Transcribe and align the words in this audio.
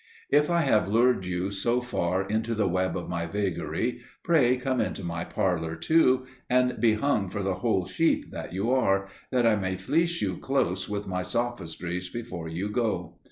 If 0.31 0.49
I 0.49 0.61
have 0.61 0.87
lured 0.87 1.27
you 1.27 1.51
so 1.51 1.79
far 1.79 2.23
into 2.23 2.55
the 2.55 2.67
web 2.67 2.97
of 2.97 3.07
my 3.07 3.27
vagary, 3.27 3.99
pray 4.23 4.57
come 4.57 4.81
into 4.81 5.03
my 5.03 5.23
parlour, 5.23 5.75
too, 5.75 6.25
and 6.49 6.79
be 6.81 6.93
hung 6.93 7.29
for 7.29 7.43
the 7.43 7.53
whole 7.61 7.85
sheep 7.85 8.31
that 8.31 8.51
you 8.51 8.71
are, 8.71 9.07
that 9.29 9.45
I 9.45 9.55
may 9.55 9.77
fleece 9.77 10.19
you 10.19 10.37
close 10.37 10.89
with 10.89 11.05
my 11.05 11.21
sophistries 11.21 12.09
before 12.09 12.47
you 12.49 12.67
go. 12.69 13.19